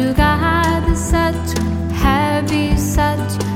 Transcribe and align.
to 0.00 0.14
guide 0.14 0.96
such 0.96 1.58
heavy, 1.92 2.74
such 2.76 3.49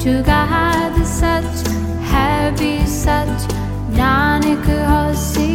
to 0.00 0.06
जुगादिच 0.06 1.68
है 2.10 2.50
वि 2.58 2.72
सच 2.88 3.52
नानक 3.98 4.66
होसी 4.88 5.48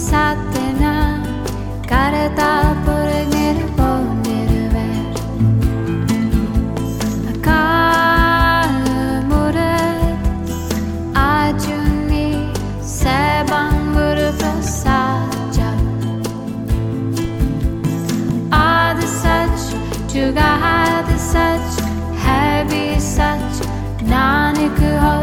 सचना 0.00 0.94
करता 1.90 2.69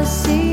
see 0.08 0.47